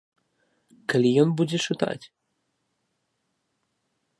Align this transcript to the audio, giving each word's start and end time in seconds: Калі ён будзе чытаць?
Калі 0.93 1.09
ён 1.25 1.29
будзе 1.41 1.57
чытаць? 1.67 2.05